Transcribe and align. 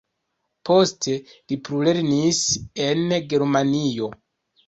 Poste 0.67 1.17
li 1.51 1.57
plulernis 1.67 2.41
en 2.87 3.13
Germanio. 3.35 4.09